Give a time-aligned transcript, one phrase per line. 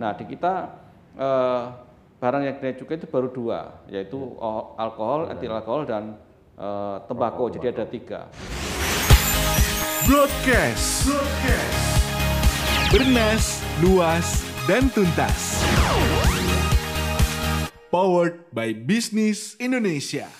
[0.00, 0.80] Nah di kita
[1.12, 1.62] eh,
[2.16, 6.16] barang yang kena cukai itu baru dua, yaitu o- alkohol, etil alkohol dan
[6.56, 7.52] eh, tembakau.
[7.52, 8.32] Jadi ada tiga.
[10.08, 11.12] Broadcast.
[12.88, 15.60] Bernas, luas, dan tuntas.
[17.92, 20.39] Powered by Business Indonesia.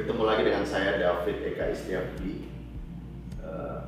[0.00, 2.32] Ketemu lagi dengan saya David Eka Istiapi
[3.44, 3.80] eh,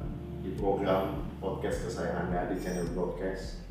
[0.45, 3.65] di program podcast kesayangan Anda di channel broadcast.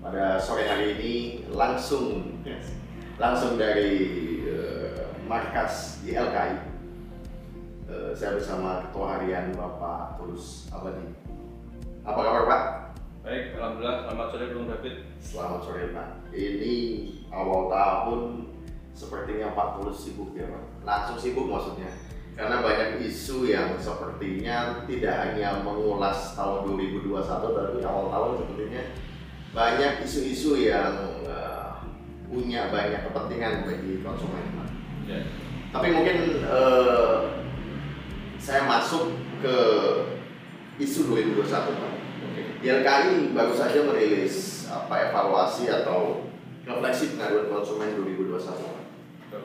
[0.00, 1.14] Pada sore hari ini
[1.52, 2.40] langsung
[3.20, 3.92] langsung dari
[4.48, 6.56] eh, markas di LKI.
[7.84, 11.04] Eh, saya bersama Ketua Harian Bapak Tulus Abadi.
[12.00, 12.62] Apa kabar Pak?
[13.28, 14.08] Baik, alhamdulillah.
[14.08, 14.96] Selamat sore Bung David.
[15.20, 16.08] Selamat sore Pak.
[16.32, 16.76] Ini
[17.28, 18.20] awal tahun
[18.96, 20.64] sepertinya Pak Tulus sibuk ya Pak.
[20.88, 21.92] Langsung sibuk maksudnya.
[22.36, 28.82] Karena banyak isu yang sepertinya tidak hanya mengulas tahun 2021 tapi awal tahun sepertinya
[29.56, 31.68] banyak isu-isu yang eh,
[32.28, 34.68] punya banyak kepentingan bagi konsumen Pak.
[35.08, 35.20] Ya.
[35.72, 37.20] Tapi mungkin eh,
[38.40, 39.56] saya masuk ke
[40.80, 41.92] isu 2021 Pak.
[42.64, 46.28] YLKI baru saja merilis apa evaluasi atau
[46.68, 48.85] refleksi pengaduan konsumen 2021.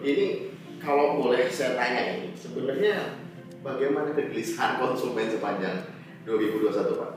[0.01, 3.21] Ini kalau boleh saya tanya ini, sebenarnya
[3.65, 5.89] bagaimana kegelisahan konsumen sepanjang
[6.25, 7.11] 2021 Pak?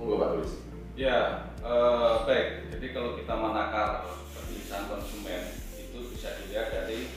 [0.00, 0.52] Monggo Pak tulis.
[0.96, 2.72] Ya, eh, baik.
[2.72, 7.12] Jadi kalau kita menakar kegelisahan konsumen itu bisa dilihat dari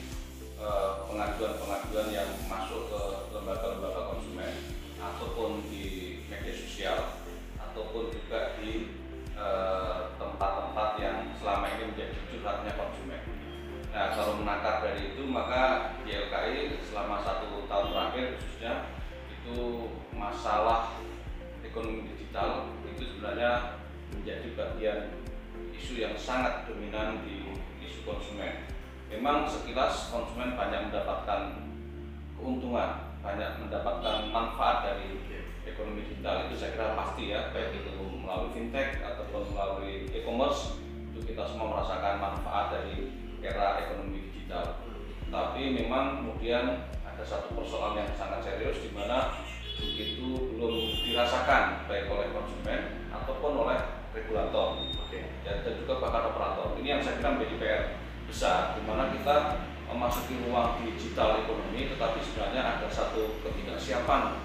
[0.60, 2.89] eh, pengaduan-pengaduan yang masuk
[29.30, 31.62] Memang sekilas konsumen banyak mendapatkan
[32.34, 35.22] keuntungan, banyak mendapatkan manfaat dari
[35.70, 40.82] ekonomi digital itu saya kira pasti ya, baik itu melalui fintech ataupun melalui e-commerce
[41.14, 43.14] itu kita semua merasakan manfaat dari
[43.46, 44.82] era ekonomi digital.
[45.30, 49.46] Tapi memang kemudian ada satu persoalan yang sangat serius di mana
[49.78, 53.78] itu belum dirasakan baik oleh konsumen ataupun oleh
[54.10, 54.90] regulator
[55.46, 56.74] dan dan juga bahkan operator.
[56.82, 57.84] Ini yang saya kira menjadi PR
[58.30, 58.78] besar
[59.20, 64.40] kita memasuki ruang digital ekonomi tetapi sebenarnya ada satu ketidaksiapan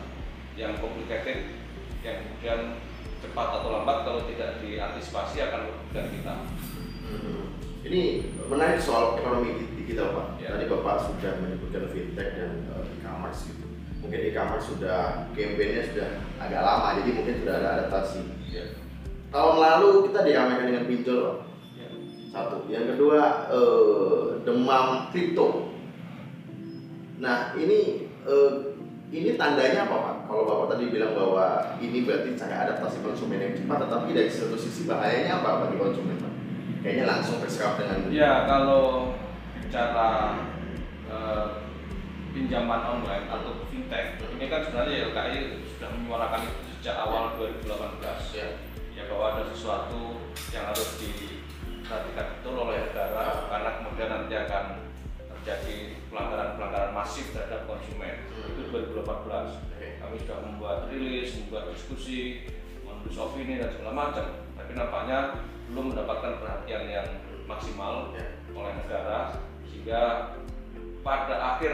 [0.59, 1.55] yang complicated
[2.03, 2.83] yang kemudian
[3.23, 6.35] cepat atau lambat kalau tidak diantisipasi akan merugikan kita.
[7.07, 7.45] Hmm.
[7.85, 8.01] Ini
[8.49, 10.27] menarik soal ekonomi digital Pak.
[10.41, 10.57] Ya.
[10.57, 13.65] Tadi Bapak sudah menyebutkan fintech dan eh, e-commerce gitu.
[14.05, 16.09] Mungkin e-commerce sudah campaign-nya sudah
[16.41, 18.21] agak lama, jadi mungkin sudah ada adaptasi.
[18.53, 18.65] Ya.
[19.33, 21.37] Tahun lalu kita diramaikan dengan pinjol Pak.
[22.35, 22.43] Ya.
[22.43, 22.57] Satu.
[22.67, 25.71] Yang kedua eh, demam kripto.
[27.23, 28.53] Nah ini eh,
[29.15, 30.17] ini tandanya apa Pak?
[30.27, 34.59] Kalau Bapak tadi bilang bahwa ini berarti cara adaptasi konsumen yang cepat, tetapi dari satu
[34.59, 36.35] sisi bahayanya apa bagi konsumen Pak?
[36.83, 39.15] Kayaknya langsung terserap dengan Ya kalau
[39.63, 40.43] bicara
[41.07, 41.47] eh,
[42.35, 45.39] pinjaman online atau fintech ini kan sebenarnya YLKI
[45.79, 48.59] sudah menyuarakan itu sejak awal 2018 Ya.
[48.99, 50.19] ya bahwa ada sesuatu
[50.51, 50.99] yang harus
[51.95, 54.65] diperhatikan betul oleh negara karena kemudian nanti akan
[55.31, 55.77] terjadi
[56.11, 58.51] pelanggaran-pelanggaran masif terhadap konsumen Hmm.
[58.51, 59.87] itu 2018 Oke.
[60.03, 62.51] kami sudah membuat rilis, membuat diskusi,
[62.83, 64.27] menulis opini dan segala macam
[64.59, 65.19] tapi nampaknya
[65.71, 67.09] belum mendapatkan perhatian yang
[67.47, 68.27] maksimal Ya.
[68.51, 70.03] oleh negara sehingga
[71.01, 71.73] pada akhir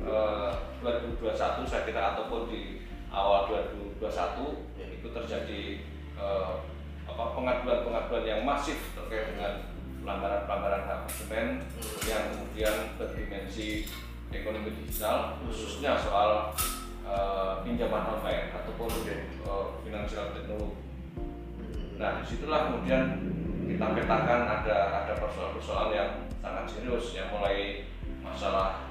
[0.00, 0.50] eh,
[0.80, 2.82] 2021 saya kira ataupun di
[3.12, 3.46] awal
[4.00, 4.86] 2021 Ya.
[4.90, 5.62] itu terjadi
[6.16, 6.52] eh,
[7.20, 9.68] apa pengaduan-pengaduan yang masif terkait dengan
[10.00, 12.00] pelanggaran-pelanggaran hak konsumen Hmm.
[12.08, 13.84] yang kemudian berdimensi
[14.32, 16.56] ekonomi digital khususnya soal
[17.04, 19.28] eh, pinjaman online ataupun eh,
[19.84, 20.80] financial technology.
[22.00, 23.02] Nah di situlah kemudian
[23.68, 27.84] kita petakan ada ada persoalan-persoalan yang sangat serius yang mulai
[28.24, 28.88] masalah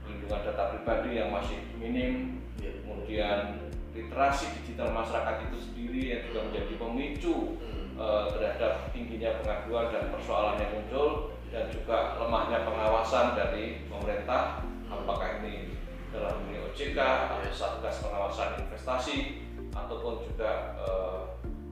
[0.00, 2.72] perlindungan data pribadi yang masih minim, Ya.
[2.80, 3.65] kemudian
[3.96, 7.96] literasi digital masyarakat itu sendiri yang juga menjadi pemicu Hmm.
[7.96, 14.60] eh, terhadap tingginya pengaduan dan persoalan yang muncul dan juga lemahnya pengawasan dari pemerintah
[14.92, 15.72] apakah ini
[16.12, 19.40] dalam ini OJK atau Satgas Pengawasan Investasi
[19.72, 21.20] ataupun juga eh,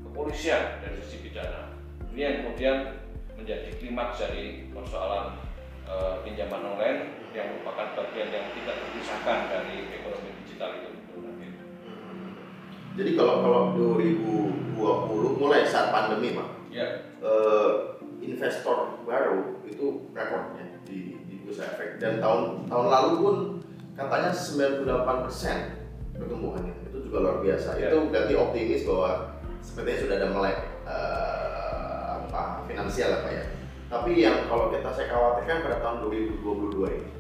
[0.09, 1.77] kepolisian dari sisi pidana
[2.15, 2.77] ini yang kemudian
[3.37, 5.37] menjadi klimaks dari persoalan
[5.85, 11.04] eh, pinjaman online yang merupakan bagian yang tidak terpisahkan dari ekonomi digital itu.
[12.95, 17.71] Jadi kalau kalau 2020 mulai saat pandemi pak, Ya, eh,
[18.19, 23.37] investor baru itu rekornya di, di bursa efek dan tahun tahun lalu pun
[23.95, 25.87] katanya 98 persen
[26.19, 27.79] pertumbuhannya itu juga luar biasa.
[27.79, 27.95] Ya.
[27.95, 33.45] Itu berarti optimis bahwa sepertinya sudah ada melek eh, apa finansial apa ya.
[33.87, 37.11] Tapi yang kalau kita saya khawatirkan pada tahun 2022 ini.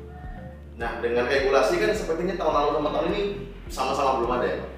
[0.82, 3.22] Nah dengan regulasi kan sepertinya tahun lalu sama tahun ini
[3.70, 4.73] sama-sama belum ada ya Pak?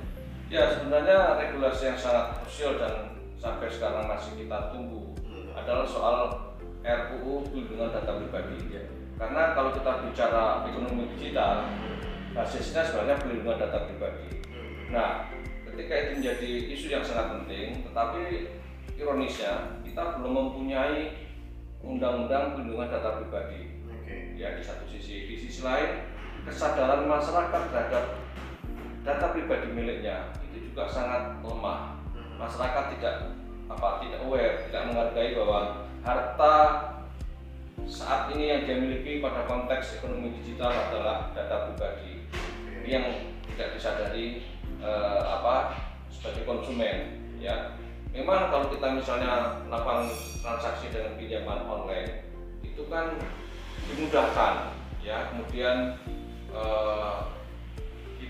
[0.47, 5.53] Ya sebenarnya regulasi yang sangat krusial dan sampai sekarang masih kita tunggu Hmm.
[5.53, 6.17] adalah soal
[6.87, 8.79] RUU Perlindungan Data Pribadi.
[9.17, 11.65] Karena kalau kita bicara ekonomi digital,
[12.37, 14.29] basisnya sebenarnya perlindungan data pribadi.
[14.93, 15.33] Nah,
[15.65, 18.53] ketika itu menjadi isu yang sangat penting, tetapi
[19.01, 21.17] ironisnya kita belum mempunyai
[21.81, 23.81] undang-undang perlindungan data pribadi.
[23.89, 24.37] Oke.
[24.37, 26.13] Ya di satu sisi, di sisi lain
[26.45, 28.05] kesadaran masyarakat terhadap
[29.07, 31.95] data pribadi miliknya itu juga sangat lemah.
[32.37, 33.15] Masyarakat tidak
[33.71, 36.55] apa tidak aware, tidak menghargai bahwa harta
[37.87, 42.27] saat ini yang dia miliki pada konteks ekonomi digital adalah data pribadi.
[42.83, 43.07] Ini yang
[43.55, 44.43] tidak disadari
[44.83, 45.79] eh, apa
[46.11, 47.79] sebagai konsumen ya.
[48.11, 50.09] Memang kalau kita misalnya melakukan
[50.41, 52.27] transaksi dengan pinjaman online
[52.67, 53.15] itu kan
[53.87, 55.31] dimudahkan ya.
[55.31, 55.95] Kemudian
[56.51, 57.36] eh,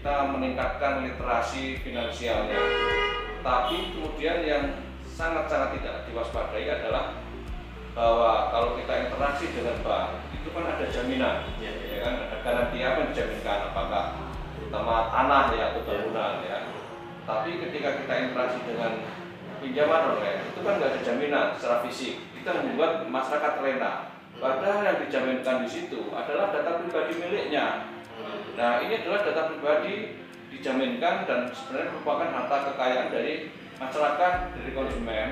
[0.06, 2.54] kita meningkatkan literasi finansialnya.
[3.42, 7.18] Tapi kemudian yang sangat-sangat tidak diwaspadai adalah
[7.90, 11.90] bahwa kalau kita interaksi dengan bank itu kan ada jaminan Iya, iya.
[11.90, 12.14] ya kan?
[12.22, 13.58] Ada garansi apa yang dijaminkan?
[13.74, 14.04] Apakah
[14.54, 15.88] terutama tanah ya atau Iya.
[15.90, 16.58] bangunan ya?
[17.26, 18.92] Tapi ketika kita interaksi dengan
[19.58, 22.22] pinjaman online itu kan nggak ada jaminan secara fisik.
[22.46, 27.95] Yang membuat masyarakat terlena padahal yang dijaminkan di situ adalah data pribadi miliknya
[28.56, 30.16] nah ini adalah data pribadi
[30.48, 35.28] dijaminkan dan sebenarnya merupakan harta kekayaan dari masyarakat dari konsumen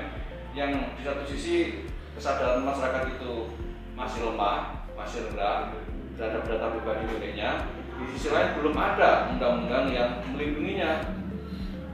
[0.53, 3.51] yang di satu sisi kesadaran masyarakat itu
[3.97, 5.75] masih lemah, masih rendah
[6.15, 7.67] terhadap data pribadi miliknya.
[7.95, 11.15] Di sisi lain belum ada undang-undang yang melindunginya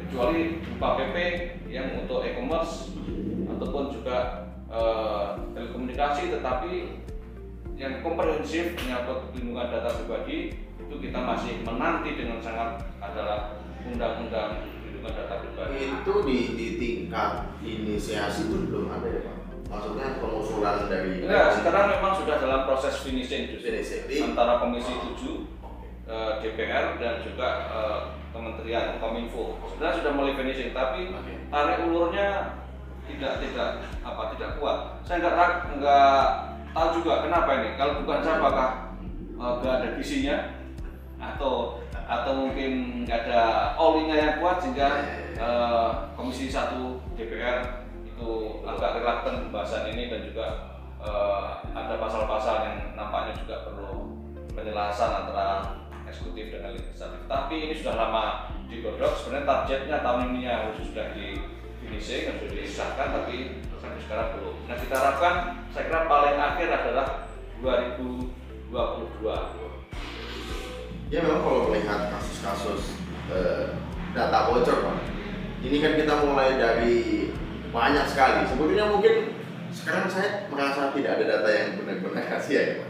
[0.01, 1.15] kecuali berupa PP
[1.69, 2.93] yang untuk e-commerce
[3.47, 6.73] ataupun juga eh, telekomunikasi tetapi
[7.77, 10.53] yang komprehensif menyangkut perlindungan data pribadi
[10.91, 13.55] itu kita masih menanti dengan sangat adalah
[13.87, 15.87] undang-undang perlindungan data pribadi.
[15.87, 19.35] Itu di, di tingkat inisiasi itu belum ada ya Pak?
[19.71, 24.03] Maksudnya pengusulan dari Enggak, sekarang memang sudah dalam proses finishing justru Finishing.
[24.03, 25.87] Di- antara Komisi 7 Oke.
[26.11, 27.99] eh, DPR dan juga eh,
[28.35, 31.47] Kementerian Kominfo sebenarnya sudah mulai finishing tapi Oke.
[31.47, 32.59] tarik ulurnya
[33.07, 35.35] tidak tidak apa tidak kuat saya nggak
[35.79, 36.19] nggak
[36.75, 38.69] tahu juga kenapa ini kalau bukan saya apakah
[39.39, 40.35] eh, nggak ada visinya
[41.21, 43.43] atau atau mungkin nggak ada
[43.77, 44.89] all-nya yang kuat sehingga
[45.37, 46.75] eh, Komisi 1
[47.15, 48.29] DPR itu
[48.67, 50.47] agak reluctant pembahasan ini dan juga
[50.99, 54.17] eh, ada pasal-pasal yang nampaknya juga perlu
[54.51, 55.79] penjelasan antara
[56.11, 57.23] eksekutif dengan legislatif.
[57.31, 59.15] Tapi ini sudah lama digodok.
[59.15, 61.39] Sebenarnya targetnya tahun ini harus sudah di
[61.79, 64.55] finishing dan sudah disahkan, tapi sampai sekarang belum.
[64.67, 65.35] Nah kita harapkan,
[65.71, 67.07] saya kira paling akhir adalah
[67.63, 69.70] 2022.
[71.11, 72.95] Ya memang kalau melihat kasus-kasus
[73.27, 73.75] eh,
[74.15, 74.97] data bocor Pak,
[75.59, 77.27] ini kan kita mulai dari
[77.67, 78.47] banyak sekali.
[78.47, 79.35] Sebetulnya mungkin
[79.75, 82.89] sekarang saya merasa tidak ada data yang benar-benar rahasia ya Pak.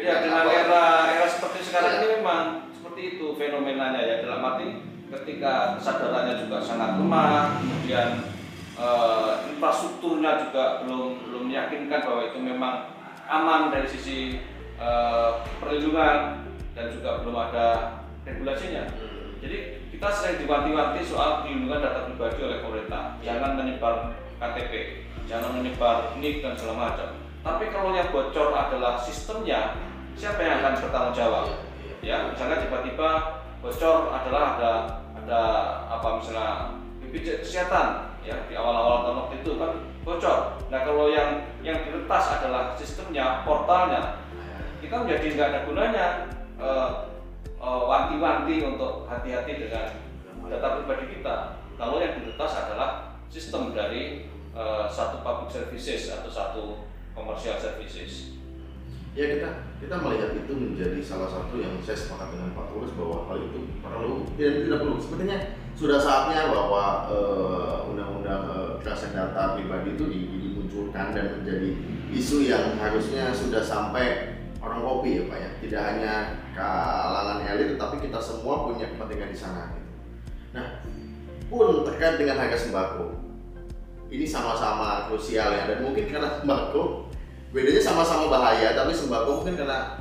[0.00, 1.98] Ya dengan Apa- era era seperti sekarang Ya.
[2.00, 4.66] ini memang seperti itu fenomenanya ya dalam arti
[5.10, 8.08] ketika kesadarannya juga sangat lemah, kemudian
[8.78, 12.74] eh, infrastrukturnya juga belum belum meyakinkan bahwa itu memang
[13.26, 14.38] aman dari sisi
[14.78, 16.46] eh, perlindungan
[16.80, 17.66] dan juga belum ada
[18.24, 18.88] regulasinya.
[19.44, 23.20] Jadi kita sering diwanti-wanti soal perlindungan data pribadi oleh pemerintah.
[23.20, 27.08] Jangan menyebar KTP, jangan menyebar NIK dan segala macam.
[27.44, 29.76] Tapi kalau yang bocor adalah sistemnya,
[30.16, 31.44] siapa yang akan bertanggung jawab?
[32.00, 33.08] Ya, misalnya tiba-tiba
[33.60, 34.72] bocor adalah ada
[35.20, 35.42] ada
[35.92, 36.48] apa misalnya
[37.04, 40.38] BPJS kesehatan ya di awal-awal tahun waktu itu kan bocor.
[40.72, 44.24] Nah kalau yang yang diretas adalah sistemnya, portalnya,
[44.80, 46.06] kita menjadi nggak ada gunanya
[46.60, 46.90] eh,
[47.56, 49.86] eh, wanti-wanti untuk hati-hati dengan
[50.50, 51.64] data pribadi kita.
[51.80, 56.62] Kalau yang diretas adalah sistem dari eh, satu public services atau satu
[57.16, 58.36] commercial services.
[59.10, 59.50] Ya kita
[59.82, 63.58] kita melihat itu menjadi salah satu yang saya sepakat dengan Pak Tulus bahwa hal itu
[63.82, 64.96] perlu tidak tidak perlu.
[65.02, 65.38] Sepertinya
[65.74, 67.10] sudah saatnya bahwa
[67.90, 68.42] undang-undang
[68.78, 71.74] kerasan data pribadi itu di- dimunculkan dan menjadi
[72.14, 74.38] isu yang harusnya sudah sampai
[74.80, 75.50] orang kopi ya Pak ya.
[75.60, 76.14] Tidak hanya
[76.56, 79.76] kalangan elit tetapi kita semua punya kepentingan di sana.
[79.76, 79.90] Gitu.
[80.56, 80.68] Nah
[81.52, 83.10] pun terkait dengan harga sembako
[84.10, 87.10] ini sama-sama krusial ya dan mungkin karena sembako
[87.50, 90.00] bedanya sama-sama bahaya tapi sembako mungkin karena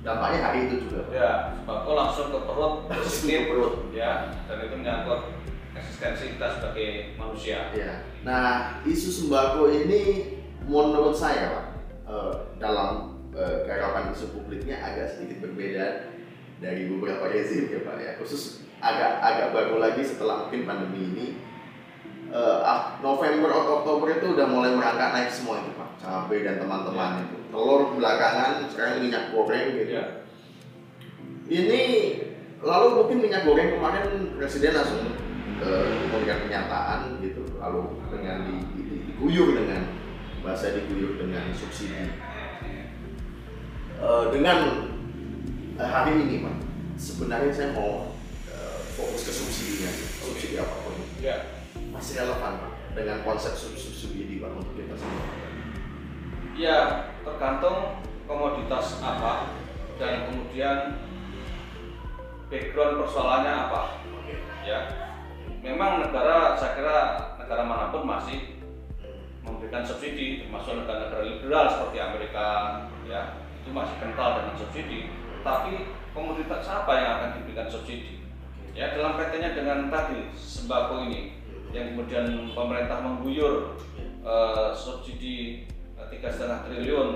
[0.00, 1.12] dampaknya hari itu juga.
[1.12, 3.74] Ya, sembako langsung ke perut, ke positif, perut.
[3.92, 5.20] ya, dan itu menyangkut
[5.76, 6.88] eksistensi kita sebagai
[7.20, 7.68] manusia.
[7.76, 8.00] Ya.
[8.24, 10.32] Nah, isu sembako ini
[10.64, 11.66] menurut saya, Pak,
[12.08, 16.12] eh, dalam eh, garapan isu publiknya agak sedikit berbeda
[16.60, 18.12] dari beberapa rezim ya, Pak ya.
[18.20, 18.42] Khusus
[18.78, 21.26] agak agak baru lagi setelah mungkin pandemi ini.
[22.30, 25.98] Ah, November atau Oktober itu udah mulai merangkak naik semua itu, Pak.
[25.98, 27.36] Cabai dan teman-teman itu.
[27.50, 29.98] Telur belakangan, sekarang minyak goreng gitu.
[29.98, 30.04] Ya,
[31.50, 31.82] Ini
[32.62, 34.06] lalu mungkin minyak goreng kemarin
[34.38, 35.02] presiden langsung
[35.58, 39.90] eh, memberikan pernyataan gitu lalu dengan di, di- di- diguyur dengan
[40.40, 42.14] bahasa diguyur dengan subsidi
[44.00, 44.88] Eh, dengan
[45.76, 46.56] eh, hari ini pak.
[46.96, 48.16] Sebenarnya saya mau
[48.48, 49.92] eh, fokus ke subsidinya
[50.24, 50.96] subsidi apa pun.
[51.20, 51.60] Ya,
[51.92, 55.24] masih relevan pak dengan konsep sub- subsidi pak untuk kita semua.
[56.56, 59.52] Ya, tergantung komoditas apa
[60.00, 60.96] dan kemudian
[62.48, 64.00] background persoalannya apa.
[64.16, 64.34] oke.
[64.64, 64.78] Ya,
[65.60, 66.98] memang negara, saya kira
[67.36, 68.64] negara mana pun masih
[69.44, 72.48] memberikan subsidi, termasuk negara-negara liberal seperti Amerika,
[73.08, 75.12] ya, itu masih kental dengan subsidi.
[75.44, 78.24] Tapi komoditas apa yang akan diberikan subsidi?
[78.72, 81.36] Ya, dalam kaitannya dengan tadi sembako ini,
[81.70, 83.76] yang kemudian pemerintah mengguyur
[84.24, 85.68] eh, subsidi
[86.10, 87.08] tiga setengah triliun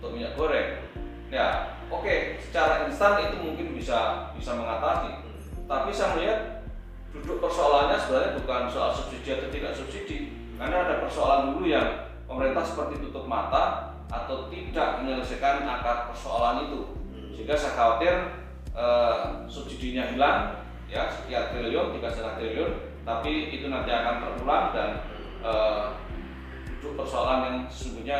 [0.00, 0.82] untuk minyak goreng.
[1.30, 5.22] Ya, oke, secara instan itu mungkin bisa bisa mengatasi.
[5.70, 6.40] Tapi saya melihat
[7.14, 10.18] duduk persoalannya sebenarnya bukan soal subsidi atau tidak subsidi,
[10.58, 16.80] karena ada persoalan dulu yang pemerintah seperti tutup mata atau tidak menyelesaikan akar persoalan itu,
[17.34, 18.14] sehingga saya khawatir
[18.74, 20.38] eh, subsidinya hilang,
[20.90, 22.72] ya sekian triliun, tiga setengah triliun,
[23.06, 24.88] tapi itu nanti akan terulang dan
[25.40, 25.84] eh,
[26.80, 28.18] duduk persoalan yang sesungguhnya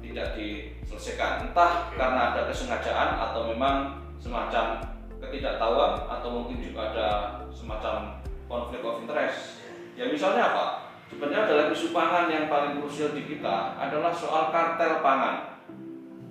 [0.00, 1.48] tidak diselesaikan.
[1.48, 4.82] Entah karena ada kesengajaan atau memang semacam
[5.20, 7.08] ketidaktahuan atau mungkin juga ada
[7.52, 8.18] semacam
[8.50, 9.62] konflik of interest.
[9.94, 10.64] Ya misalnya apa
[11.10, 15.50] sebenarnya dalam isu pangan yang paling krusial di kita adalah soal kartel pangan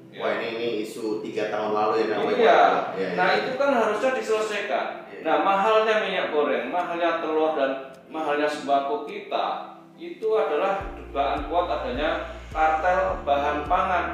[0.09, 0.25] Ya.
[0.25, 2.61] wah ini, ini isu tiga tahun lalu ya namanya Iya.
[2.97, 3.35] Ya, Nah ya.
[3.45, 4.85] itu kan harusnya diselesaikan.
[5.05, 5.21] Iya.
[5.21, 12.25] Nah mahalnya minyak goreng, mahalnya telur dan mahalnya sembako kita itu adalah dugaan kuat adanya
[12.49, 14.05] kartel bahan pangan.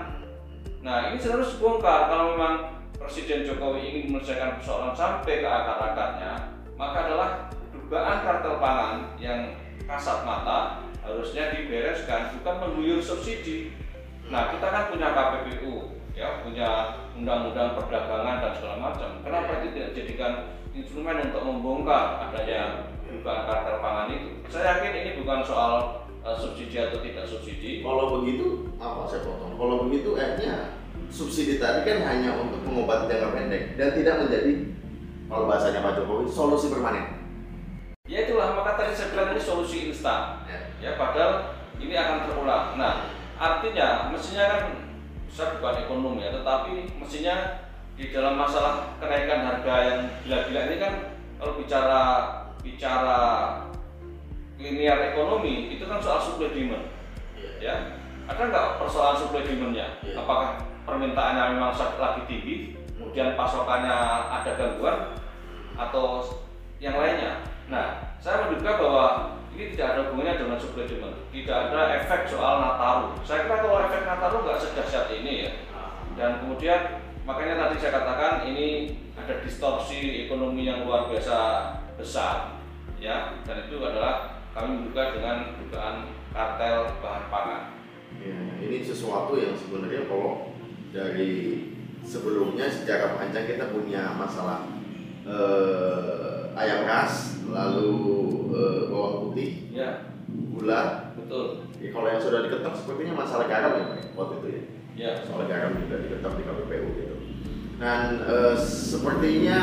[0.83, 7.07] Nah ini harus dibongkar kalau memang Presiden Jokowi ingin menyelesaikan persoalan sampai ke akar-akarnya, maka
[7.07, 7.29] adalah
[7.71, 9.47] dugaan kartel pangan yang
[9.83, 13.75] kasat mata harusnya dibereskan, bukan mengguyur subsidi.
[14.31, 19.21] Nah, kita kan punya KPPU, ya, punya undang-undang perdagangan dan segala macam.
[19.21, 20.33] Kenapa itu tidak dijadikan
[20.73, 24.29] instrumen untuk membongkar adanya dugaan kartel pangan itu?
[24.49, 25.73] Saya yakin ini bukan soal
[26.25, 27.85] eh, subsidi atau tidak subsidi.
[27.85, 29.53] Kalau begitu, apa saya potong?
[29.53, 30.81] Kalau begitu, akhirnya
[31.13, 34.53] subsidi tadi kan hanya untuk mengobati jangka pendek dan tidak menjadi
[35.25, 37.05] kalau bahasanya Pak Jokowi solusi permanen.
[38.05, 40.45] Ya itulah maka tadi saya bilang ini solusi instan.
[40.45, 40.59] Ya.
[40.77, 42.77] Ya padahal ini akan terulang.
[42.77, 44.63] Nah, artinya mestinya kan
[45.27, 47.35] saya bukan ekonom ya, tetapi mestinya
[47.95, 50.93] di dalam masalah kenaikan harga yang gila-gila ini kan
[51.39, 52.01] kalau bicara
[52.63, 53.19] bicara
[54.59, 56.87] linear ekonomi itu kan soal supply demand.
[57.59, 57.99] Ya.
[58.25, 60.01] Ada nggak persoalan supply demandnya?
[60.01, 60.17] Iya.
[60.17, 62.55] apakah permintaannya memang lagi tinggi
[62.95, 63.97] kemudian pasokannya
[64.33, 65.13] ada gangguan
[65.77, 66.25] atau
[66.81, 67.43] yang lainnya?
[67.69, 69.05] Nah saya menduga bahwa
[69.55, 70.83] ini tidak ada hubungannya dengan supply
[71.31, 73.15] tidak ada efek soal Nataru.
[73.23, 75.51] Saya kira kalau efek Nataru nggak sedahsyat ini ya.
[76.19, 81.37] Dan kemudian makanya tadi saya katakan ini ada distorsi ekonomi yang luar biasa
[81.95, 82.59] besar
[82.99, 83.39] ya.
[83.47, 87.63] Dan itu adalah kami menduga dengan dugaan kartel bahan pangan.
[88.19, 90.51] Ya, ini sesuatu yang sebenarnya kalau
[90.91, 91.63] dari
[92.03, 94.67] sebelumnya secara panjang kita punya masalah
[95.23, 100.07] eh, ayam ras, lalu eh, bawang putih, ya
[100.55, 101.11] gula.
[101.19, 104.61] betul Ya, kalau yang sudah diketok sepertinya masalah garam ya Pak, waktu itu ya.
[104.95, 107.15] ya Soal garam juga diketok di KPPU gitu.
[107.77, 109.59] Dan eh, sepertinya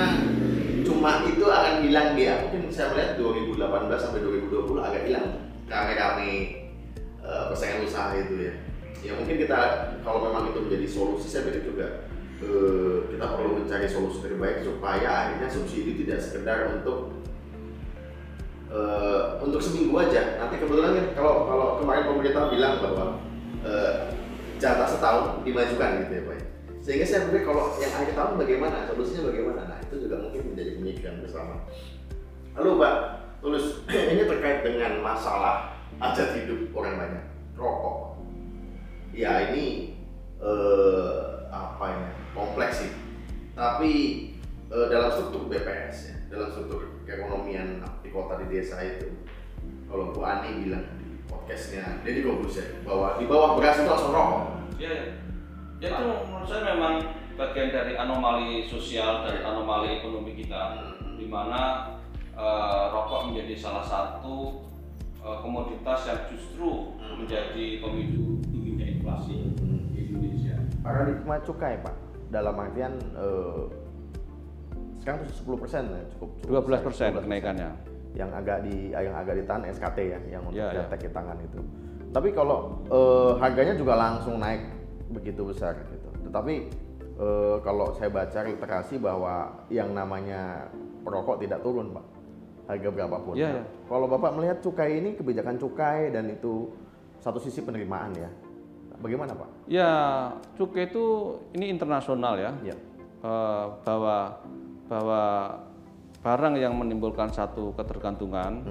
[0.87, 2.47] cuma itu akan hilang dia.
[2.47, 3.59] Mungkin saya melihat 2018
[3.99, 5.29] sampai 2020 agak hilang
[5.67, 6.33] rame-rame
[7.27, 8.55] eh, persaingan usaha itu ya.
[9.03, 9.59] Ya mungkin kita
[10.07, 12.07] kalau memang itu menjadi solusi saya pikir juga
[12.43, 17.23] kita perlu mencari solusi terbaik supaya akhirnya subsidi tidak sekedar untuk
[18.73, 20.41] eh, untuk seminggu aja.
[20.41, 23.07] Nanti kebetulan kan kalau kalau kemarin pemerintah bilang bahwa
[23.63, 23.95] eh,
[24.57, 26.43] jatah setahun dimajukan gitu ya Pak.
[26.83, 29.61] Sehingga saya pikir kalau yang akhir tahun bagaimana, solusinya bagaimana?
[29.71, 31.55] Nah itu juga mungkin menjadi pemikiran bersama.
[32.59, 32.95] Lalu Pak,
[33.39, 33.67] Tulus,
[34.13, 37.25] ini terkait dengan masalah hajat hidup orang banyak,
[37.55, 38.19] rokok.
[39.15, 39.95] Ya ini
[40.43, 41.21] eh,
[41.55, 42.91] apa ya kompleks sih.
[43.55, 43.93] Tapi
[44.75, 47.79] eh, dalam struktur BPS ya, dalam struktur keekonomian
[48.13, 49.09] kota di desa itu,
[49.89, 54.43] kalau Bu Ani bilang di podcastnya Deddy Corbuzier bahwa di bawah beras itu langsung rokok.
[54.77, 55.05] Ya, ya.
[55.83, 56.95] Ya itu menurut saya memang
[57.35, 61.91] bagian dari anomali sosial dan anomali ekonomi kita, di mana
[62.39, 64.63] eh, rokok menjadi salah satu
[65.19, 69.51] eh, komoditas yang justru menjadi pemicu tingginya inflasi
[69.91, 70.55] di Indonesia.
[70.87, 71.97] Paradigma cukai pak,
[72.31, 73.65] dalam artian eh,
[75.03, 77.25] sekarang itu 10 persen ya cukup, cukup 12 persen 12%.
[77.27, 77.71] kenaikannya.
[78.13, 80.85] Yang agak di yang agak ditahan SKT ya yang untuk Ya, ya.
[80.85, 81.61] cetek di tangan itu.
[82.13, 84.63] Tapi kalau eh, harganya juga langsung naik
[85.09, 86.09] begitu besar gitu.
[86.29, 86.55] Tetapi
[87.17, 90.69] eh, kalau saya baca literasi bahwa yang namanya
[91.03, 92.05] perokok tidak turun pak
[92.69, 93.35] harga berapapun.
[93.35, 93.65] Ya, Nah, ya.
[93.89, 96.71] Kalau bapak melihat cukai ini kebijakan cukai dan itu
[97.19, 98.31] satu sisi penerimaan ya.
[99.03, 99.49] Bagaimana pak?
[99.67, 99.91] Ya,
[100.55, 102.53] cukai itu ini internasional ya.
[102.63, 102.77] Ya.
[103.25, 104.37] Eh, bahwa
[104.87, 105.23] bahwa
[106.23, 108.63] barang yang menimbulkan satu ketergantungan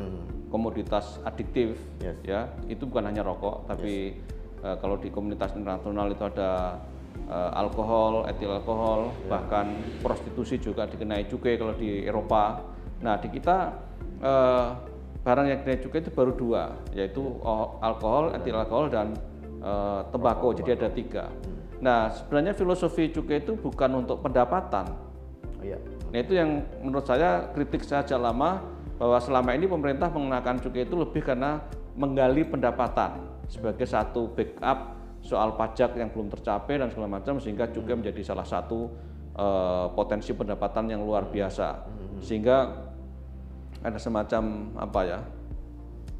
[0.47, 2.17] komoditas adiktif Yes.
[2.23, 4.15] ya itu bukan hanya rokok tapi
[4.63, 6.79] eh, kalau di komunitas internasional itu ada
[7.27, 9.67] eh, alkohol, etil alkohol, bahkan
[9.99, 12.63] prostitusi juga dikenai cukai kalau di Eropa.
[13.03, 13.57] Nah di kita
[14.23, 14.67] eh,
[15.21, 16.63] barang yang dikenai cukai itu baru dua
[16.95, 19.11] yaitu oh, alkohol, etil alkohol dan
[19.59, 20.55] eh, tembakau.
[20.55, 21.25] Jadi ada tiga.
[21.81, 24.87] Nah sebenarnya filosofi cukai itu bukan untuk pendapatan,
[25.61, 25.77] Iya.
[26.09, 28.61] Nah itu yang menurut saya kritik saja lama
[28.97, 31.61] bahwa selama ini pemerintah mengenakan cukai itu lebih karena
[31.97, 37.93] menggali pendapatan sebagai satu backup soal pajak yang belum tercapai dan segala macam sehingga cukai
[37.93, 38.89] menjadi salah satu
[39.37, 41.85] eh, potensi pendapatan yang luar biasa
[42.21, 42.89] sehingga
[43.81, 45.19] ada semacam apa ya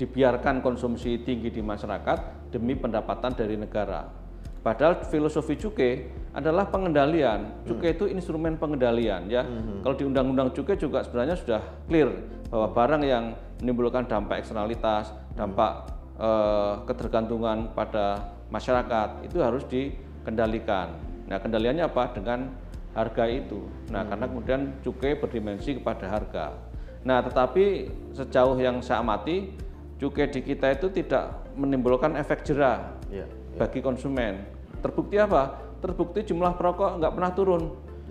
[0.01, 4.20] dibiarkan konsumsi tinggi di masyarakat demi pendapatan dari negara.
[4.61, 6.05] Padahal filosofi cukai
[6.37, 7.65] adalah pengendalian.
[7.65, 9.41] Cukai itu instrumen pengendalian ya.
[9.81, 12.13] Kalau di undang-undang cukai juga sebenarnya sudah clear
[12.53, 15.89] bahwa barang yang menimbulkan dampak eksternalitas, dampak
[16.21, 20.93] eh, ketergantungan pada masyarakat itu harus dikendalikan.
[21.25, 22.13] Nah, kendaliannya apa?
[22.13, 22.53] Dengan
[22.93, 23.65] harga itu.
[23.89, 26.53] Nah, karena kemudian cukai berdimensi kepada harga.
[27.01, 29.57] Nah, tetapi sejauh yang saya amati,
[29.97, 33.40] cukai di kita itu tidak menimbulkan efek jerah Iya.
[33.57, 34.43] Bagi konsumen.
[34.79, 35.59] Terbukti apa?
[35.81, 37.63] Terbukti jumlah perokok nggak pernah turun.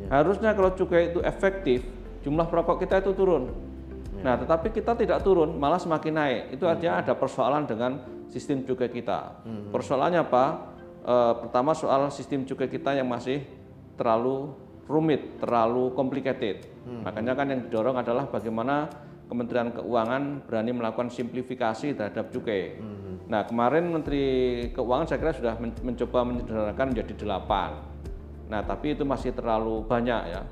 [0.08, 1.84] Harusnya kalau cukai itu efektif,
[2.24, 3.52] jumlah perokok kita itu turun.
[4.20, 6.42] Nah, tetapi kita tidak turun, malah semakin naik.
[6.56, 9.44] Itu artinya ada persoalan dengan sistem cukai kita.
[9.72, 10.44] Persoalannya apa?
[11.00, 13.44] Eh, pertama soal sistem cukai kita yang masih
[13.96, 14.52] terlalu
[14.84, 16.68] rumit, terlalu complicated.
[17.04, 18.88] Makanya kan yang didorong adalah bagaimana
[19.30, 22.82] Kementerian Keuangan berani melakukan simplifikasi terhadap cukai.
[23.30, 24.24] Nah kemarin Menteri
[24.74, 27.78] Keuangan saya kira sudah men- mencoba menyederhanakan menjadi delapan.
[28.50, 30.42] Nah tapi itu masih terlalu banyak ya.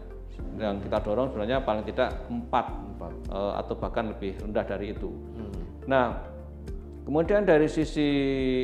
[0.62, 2.70] Yang kita dorong sebenarnya paling tidak empat,
[3.34, 5.10] eh, atau bahkan lebih rendah dari itu.
[5.90, 6.22] Nah
[7.02, 8.08] kemudian dari sisi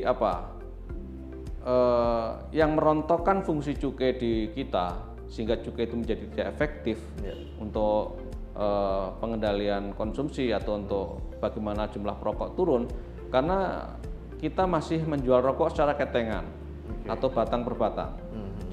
[0.07, 0.55] apa?
[1.65, 7.01] eh, yang merontokkan fungsi cukai di kita sehingga cukai itu menjadi tidak efektif
[7.57, 8.24] untuk
[8.55, 11.07] eh, pengendalian konsumsi atau untuk
[11.39, 12.87] bagaimana jumlah perokok turun
[13.29, 13.91] karena
[14.39, 16.45] kita masih menjual rokok secara ketengan
[17.09, 18.13] atau batang per batang.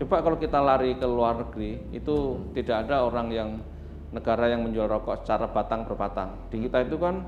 [0.01, 3.49] Coba kalau kita lari ke luar negeri itu tidak ada orang yang
[4.11, 6.29] negara yang menjual rokok secara batang per batang.
[6.49, 7.21] Di kita itu kan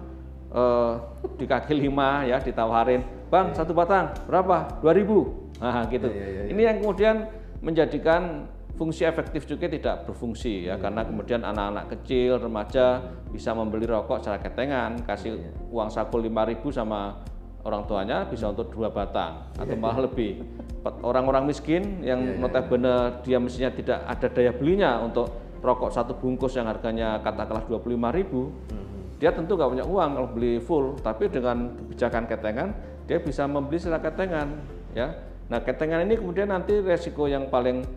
[0.51, 0.93] eh,
[1.39, 4.81] di kaki lima ya ditawarin, bang satu batang berapa?
[4.81, 6.09] 2000 Nah gitu.
[6.51, 7.15] Ini yang kemudian
[7.63, 10.75] menjadikan fungsi efektif cukai tidak berfungsi ya.
[10.81, 17.21] Karena kemudian anak-anak kecil remaja bisa membeli rokok secara ketengan kasih uang saku 5000 sama
[17.63, 20.43] orang tuanya bisa untuk dua batang atau malah lebih.
[20.83, 25.31] Orang-orang miskin yang notabene dia mestinya tidak ada daya belinya untuk
[25.63, 30.99] rokok satu bungkus yang harganya katakanlah 25.000 dia tentu nggak punya uang kalau beli full.
[30.99, 32.69] Tapi dengan kebijakan ketengan
[33.07, 34.59] dia bisa membeli secara ketengan
[34.91, 35.15] ya.
[35.47, 37.87] Nah ketengan ini kemudian nanti resiko yang paling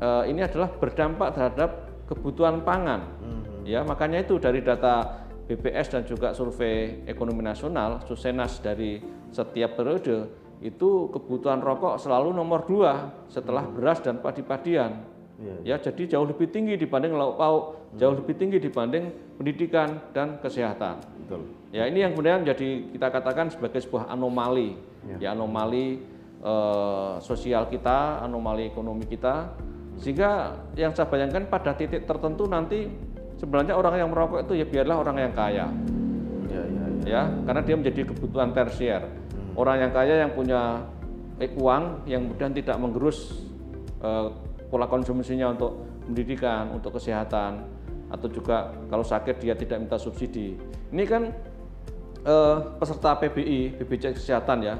[0.00, 1.70] eh, ini adalah berdampak terhadap
[2.10, 3.06] kebutuhan pangan.
[3.62, 8.98] Ya makanya itu dari data BPS dan juga survei ekonomi nasional Susenas dari
[9.30, 10.26] setiap periode
[10.60, 15.06] itu kebutuhan rokok selalu nomor dua setelah beras dan padi-padian.
[15.64, 17.64] Ya jadi jauh lebih tinggi dibanding lauk pauk
[17.96, 19.08] jauh lebih tinggi dibanding
[19.40, 21.00] pendidikan dan kesehatan.
[21.24, 21.42] Betul.
[21.70, 24.76] ya ini yang kemudian jadi kita katakan sebagai sebuah anomali.
[25.16, 26.04] Ya anomali
[26.44, 29.56] eh, sosial kita anomali ekonomi kita
[29.98, 32.86] sehingga yang saya bayangkan pada titik tertentu nanti
[33.40, 35.66] sebenarnya orang yang merokok itu ya biarlah orang yang kaya.
[36.48, 36.86] Ya, ya, ya.
[37.04, 39.02] ya karena dia menjadi kebutuhan tersier.
[39.58, 40.84] Orang yang kaya yang punya
[41.40, 43.44] eh, uang yang kemudian tidak menggerus
[44.00, 44.28] eh,
[44.70, 47.66] pola konsumsinya untuk pendidikan untuk kesehatan
[48.10, 50.56] atau juga kalau sakit dia tidak minta subsidi.
[50.92, 51.22] Ini kan
[52.24, 54.76] eh, peserta PBI BPJS kesehatan ya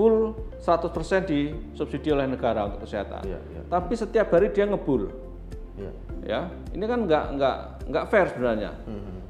[0.00, 0.32] full
[0.64, 3.20] 100% disubsidi oleh negara untuk kesehatan.
[3.20, 3.60] Iya, iya.
[3.68, 5.12] tapi setiap hari dia ngebul.
[5.76, 5.92] Ya.
[6.24, 6.40] ya
[6.72, 7.56] ini kan nggak nggak
[7.92, 8.72] nggak fair sebenarnya.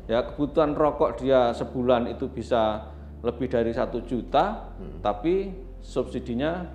[0.07, 2.87] Ya kebutuhan rokok dia sebulan itu bisa
[3.27, 4.71] lebih dari satu juta
[5.03, 5.51] tapi
[5.83, 6.71] subsidinya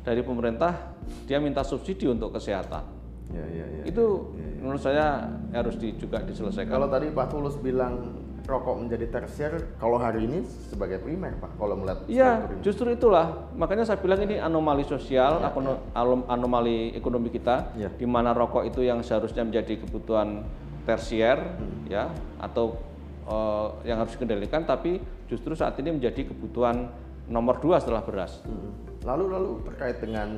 [0.00, 0.96] dari pemerintah
[1.28, 2.96] dia minta subsidi untuk kesehatan.
[3.32, 3.82] Ya, ya, ya.
[3.88, 6.68] itu menurut saya harus di, juga diselesaikan.
[6.68, 11.80] Kalau tadi Pak Tulus bilang rokok menjadi tersier, kalau hari ini sebagai primer Pak, kalau
[11.80, 12.30] melihat Iya,
[12.60, 13.48] justru itulah.
[13.56, 17.88] Makanya saya bilang ini anomali sosial, akono- alom- anomali ekonomi kita, Iya.
[17.96, 20.44] di mana rokok itu yang seharusnya menjadi kebutuhan
[20.84, 21.88] tersier, Hmm.
[21.88, 22.76] ya, atau
[23.24, 25.00] eh, yang harus dikendalikan, tapi
[25.32, 26.92] justru saat ini menjadi kebutuhan
[27.24, 28.44] nomor dua setelah beras.
[28.44, 29.00] Mm.
[29.00, 30.28] Lalu lalu terkait dengan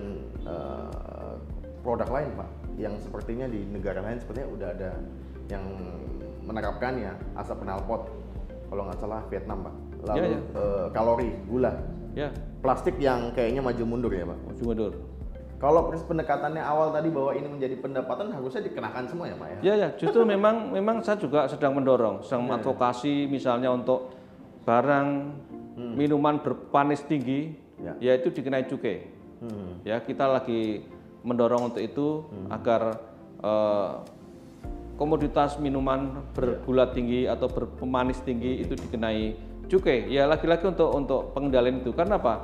[0.47, 1.35] eh,
[1.83, 4.91] produk lain Pak, yang sepertinya di negara lain sepertinya udah ada
[5.51, 5.67] yang
[6.47, 8.09] menerapkannya asap knalpot.
[8.67, 9.75] Kalau nggak salah Vietnam Pak.
[10.07, 10.41] Lalu Iya, iya.
[10.55, 11.73] eh, kalori, gula,
[12.17, 12.33] Ya,
[12.65, 14.39] plastik yang kayaknya maju mundur ya Pak.
[14.47, 14.93] maju mundur.
[15.57, 19.59] Kalau pendekatannya awal tadi bahwa ini menjadi pendapatan harusnya dikenakan semua ya Pak ya.
[19.61, 24.13] Ya, ya, justru memang memang saya juga sedang mendorong, sedang mengadvokasi misalnya untuk
[24.65, 25.09] barang
[25.77, 27.93] minuman berpanis tinggi, Ya.
[28.01, 29.05] yaitu dikenai cukai.
[29.45, 29.85] Hmm.
[29.85, 30.81] Ya, kita lagi
[31.21, 32.97] mendorong untuk itu agar
[33.37, 33.91] eh,
[34.97, 39.37] komoditas minuman bergula tinggi atau berpemanis tinggi itu dikenai
[39.69, 40.09] cukai.
[40.09, 41.93] Ya, lagi-lagi untuk untuk pengendalian itu.
[41.93, 42.35] Karena apa?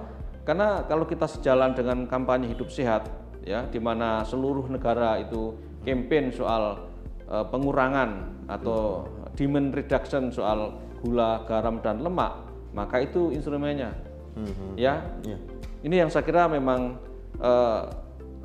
[0.44, 3.08] Karena kalau kita sejalan dengan kampanye hidup sehat,
[3.46, 6.88] ya, di mana seluruh negara itu campaign soal
[7.26, 9.06] eh, pengurangan atau
[9.38, 13.90] demand reduction soal gula, garam dan lemak, maka itu instrumennya.
[14.80, 15.38] Ya, Iya.
[15.84, 16.96] ini yang saya kira memang
[17.40, 17.82] eh,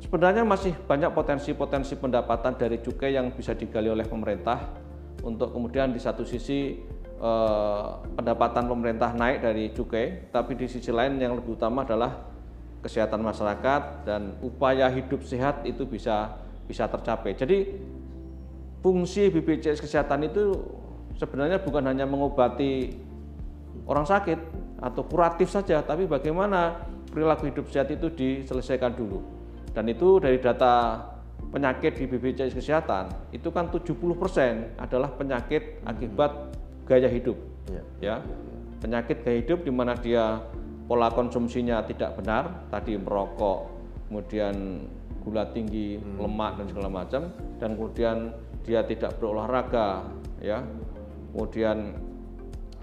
[0.02, 4.70] sebenarnya masih banyak potensi-potensi pendapatan dari cukai yang bisa digali oleh pemerintah
[5.22, 6.78] untuk kemudian di satu sisi
[7.18, 12.30] eh, pendapatan pemerintah naik dari cukai, tapi di sisi lain yang lebih utama adalah
[12.78, 16.38] kesehatan masyarakat dan upaya hidup sehat itu bisa
[16.70, 17.34] bisa tercapai.
[17.34, 17.74] Jadi
[18.78, 20.54] fungsi BPJS kesehatan itu
[21.18, 22.94] sebenarnya bukan hanya mengobati
[23.88, 24.38] orang sakit
[24.78, 29.37] atau kuratif saja, tapi bagaimana perilaku hidup sehat itu diselesaikan dulu.
[29.72, 31.04] Dan itu dari data
[31.48, 36.52] penyakit di BPJS Kesehatan, itu kan 70% adalah penyakit akibat
[36.84, 37.36] gaya hidup.
[37.68, 37.82] Iya.
[38.00, 38.16] Ya.
[38.82, 40.42] Penyakit gaya hidup di mana dia
[40.88, 43.68] pola konsumsinya tidak benar, tadi merokok,
[44.08, 44.86] kemudian
[45.20, 47.22] gula tinggi, lemak dan segala macam
[47.60, 48.16] dan kemudian
[48.64, 50.08] dia tidak berolahraga,
[50.40, 50.64] ya.
[51.32, 51.92] Kemudian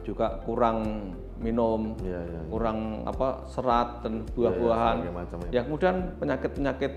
[0.06, 2.42] juga kurang minum, Iya, iya.
[2.48, 4.96] kurang apa serat dan buah-buahan.
[5.12, 5.60] macam ya.
[5.60, 6.94] ya kemudian penyakit-penyakit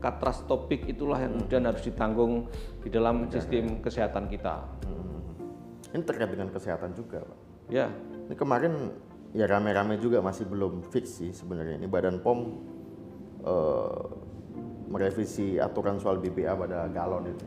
[0.00, 2.48] katastrofik itulah yang kemudian harus ditanggung
[2.80, 4.64] di dalam sistem kesehatan kita.
[4.88, 5.92] Hmm.
[5.92, 7.38] Ini terkait dengan kesehatan juga Pak.
[7.70, 7.86] Ya,
[8.26, 8.94] Ini kemarin
[9.36, 11.78] ya rame-rame juga masih belum fix sih sebenarnya.
[11.78, 12.38] Ini Badan POM
[13.44, 14.02] eh,
[14.90, 17.46] merevisi aturan soal BPA pada galon itu.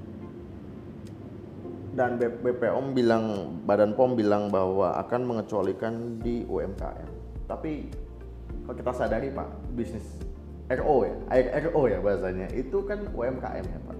[1.93, 7.09] Dan BPOM bilang, Badan POM bilang bahwa akan mengecualikan di UMKM.
[7.45, 7.85] Tapi
[8.65, 9.45] kalau kita sadari Pak,
[9.77, 10.17] bisnis
[10.73, 11.13] RO ya,
[11.69, 13.97] RO ya bahasanya, itu kan UMKM ya Pak.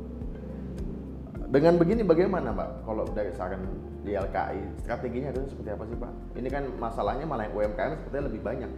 [1.54, 2.82] Dengan begini bagaimana Pak?
[2.82, 3.62] Kalau dari saran
[4.02, 6.12] di LKI, strateginya itu seperti apa sih Pak?
[6.34, 8.72] Ini kan masalahnya malah yang UMKM sepertinya lebih banyak.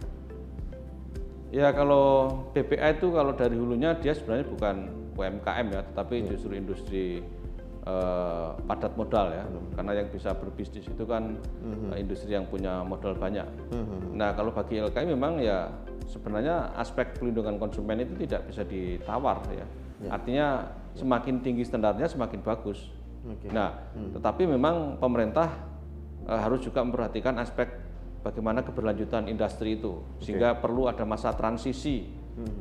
[1.54, 4.76] ya kalau BPA itu kalau dari hulunya dia sebenarnya bukan
[5.16, 7.24] UMKM ya, tetapi justru industri
[7.86, 9.44] eh, padat modal ya,
[9.78, 11.38] karena yang bisa berbisnis itu kan
[11.94, 13.46] eh, industri yang punya modal banyak.
[14.12, 15.70] Nah kalau bagi LKI memang ya
[16.10, 19.66] sebenarnya aspek pelindungan konsumen itu tidak bisa ditawar ya.
[20.12, 22.92] Artinya semakin tinggi standarnya semakin bagus.
[23.26, 23.50] Oke.
[23.50, 23.74] Nah,
[24.14, 25.50] tetapi memang pemerintah
[26.26, 27.66] eh, harus juga memperhatikan aspek
[28.22, 32.10] bagaimana keberlanjutan industri itu, sehingga perlu ada masa transisi,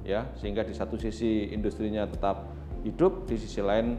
[0.06, 2.54] ya, sehingga di satu sisi industrinya tetap
[2.86, 3.98] hidup, di sisi lain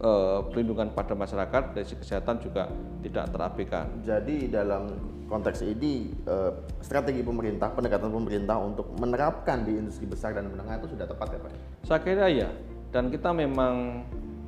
[0.00, 2.68] eh, pelindungan pada masyarakat dari sisi kesehatan juga
[3.00, 3.86] tidak terabaikan.
[4.04, 4.90] Jadi dalam
[5.26, 10.94] konteks ini eh, strategi pemerintah, pendekatan pemerintah untuk menerapkan di industri besar dan menengah itu
[10.94, 11.52] sudah tepat ya Pak?
[11.86, 12.48] Saya kira ya,
[12.90, 14.06] dan kita memang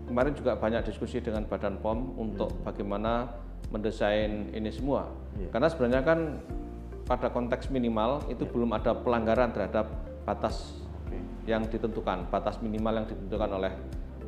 [0.09, 3.29] kemarin juga banyak diskusi dengan Badan POM untuk bagaimana
[3.69, 5.13] mendesain ini semua.
[5.53, 6.41] Karena sebenarnya kan
[7.05, 9.89] pada konteks minimal itu belum ada pelanggaran terhadap
[10.25, 10.81] batas
[11.49, 13.73] yang ditentukan, batas minimal yang ditentukan oleh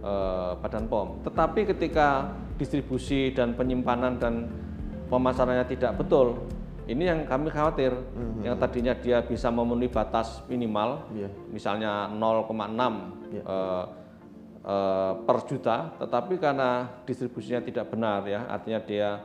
[0.00, 1.22] eh, Badan POM.
[1.24, 4.48] Tetapi ketika distribusi dan penyimpanan dan
[5.08, 6.36] pemasarannya tidak betul,
[6.90, 7.94] Ini yang kami khawatir,
[8.42, 11.30] yang tadinya dia bisa memenuhi batas minimal, Iya.
[11.46, 13.42] misalnya 0,6 Iya.
[13.46, 13.84] eh,
[14.66, 19.22] eh, per juta, tetapi karena distribusinya tidak benar ya, artinya dia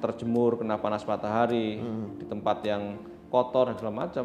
[0.00, 1.76] terjemur kena panas matahari
[2.16, 2.96] di tempat yang
[3.28, 4.24] kotor dan segala macam.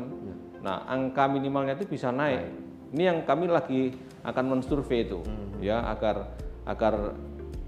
[0.64, 2.48] Nah, angka minimalnya itu bisa naik.
[2.96, 3.92] Ini yang kami lagi
[4.24, 5.24] akan mensurvei itu,
[5.64, 6.36] ya agar
[6.68, 7.16] agar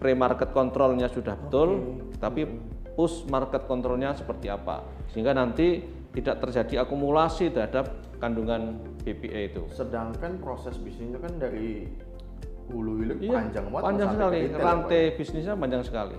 [0.01, 2.49] pre-market controlnya sudah betul, tapi
[2.97, 4.83] post market controlnya seperti apa,
[5.13, 7.87] sehingga nanti tidak terjadi akumulasi terhadap
[8.19, 9.63] kandungan BPA itu.
[9.71, 11.87] Sedangkan proses bisnisnya kan dari
[12.69, 14.37] hulu hilir Iya, panjang banget panjang sekali.
[14.37, 16.17] detail ya, rantai bisnisnya panjang sekali.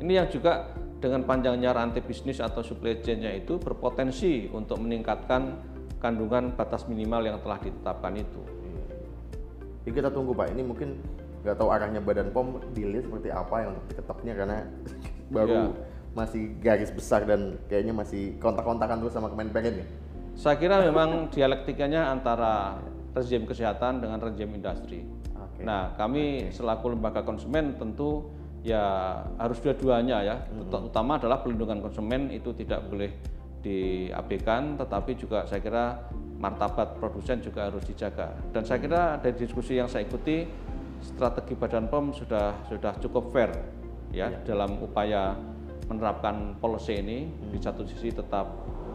[0.00, 0.52] Ini yang juga
[1.00, 5.56] dengan panjangnya rantai bisnis atau supply chain-nya itu berpotensi untuk meningkatkan
[6.00, 8.40] kandungan batas minimal yang telah ditetapkan itu.
[9.90, 11.02] Jadi kita tunggu Pak, ini mungkin
[11.42, 14.58] nggak tahu arahnya Badan POM dealnya seperti apa yang untuk diketapnya karena
[15.34, 15.82] baru Iya.
[16.14, 19.88] masih garis besar dan kayaknya masih kontak-kontakan terus sama Kemenperin nih.
[20.38, 22.78] Saya kira memang dialektikanya antara
[23.18, 25.02] rezim kesehatan dengan rezim industri.
[25.34, 25.66] Oke.
[25.66, 28.30] Nah, kami selaku lembaga konsumen tentu
[28.62, 28.78] ya
[29.42, 30.36] harus dua-duanya ya.
[30.54, 33.10] Ut- Utama adalah pelindungan konsumen itu tidak boleh
[33.66, 35.98] diabaikan, tetapi juga saya kira
[36.40, 38.32] martabat produsen juga harus dijaga.
[38.50, 40.48] Dan saya kira dari diskusi yang saya ikuti,
[41.04, 43.52] strategi Badan POM sudah sudah cukup fair
[44.10, 45.36] ya dalam upaya
[45.86, 47.28] menerapkan policy ini.
[47.52, 48.48] Di satu sisi tetap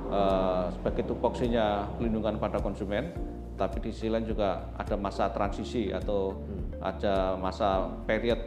[0.10, 3.14] eh, sebagai tupoksinya pelindungan pada konsumen,
[3.54, 6.34] tapi di sisi lain juga ada masa transisi atau
[6.82, 8.42] ada masa period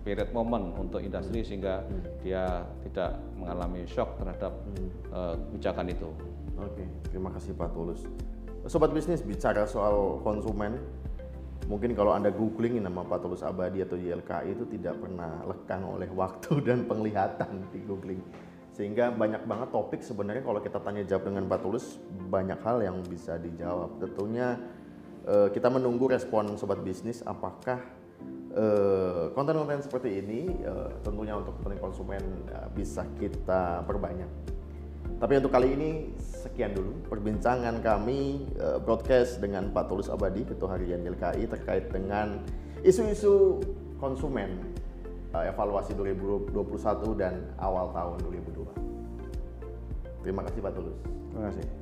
[0.00, 1.84] period moment untuk industri sehingga
[2.24, 4.52] dia tidak mengalami shock terhadap
[5.08, 6.10] eh, kebijakan itu.
[6.60, 8.04] Oke, terima kasih Pak Tulus.
[8.68, 10.76] Sobat bisnis bicara soal konsumen,
[11.64, 16.12] mungkin kalau anda googlingin nama Pak Tulus Abadi atau YLKI itu tidak pernah lekang oleh
[16.12, 18.20] waktu dan penglihatan di googling.
[18.76, 21.96] Sehingga banyak banget topik sebenarnya kalau kita tanya jawab dengan Pak Tulus
[22.28, 23.96] banyak hal yang bisa dijawab.
[23.96, 24.60] Tentunya
[25.24, 27.80] eh, kita menunggu respon sobat bisnis apakah
[28.52, 32.20] eh, konten-konten seperti ini eh, tentunya untuk konsumen
[32.76, 34.59] bisa kita perbanyak.
[35.20, 40.80] Tapi untuk kali ini sekian dulu perbincangan kami eh, broadcast dengan Pak Tulus Abadi Ketua
[40.80, 42.40] Harian YLKI terkait dengan
[42.80, 43.60] isu-isu
[44.00, 44.72] konsumen
[45.36, 46.56] eh, evaluasi 2021
[47.20, 50.24] dan awal tahun 2002.
[50.24, 50.96] Terima kasih Pak Tulus.
[51.04, 51.79] Terima kasih.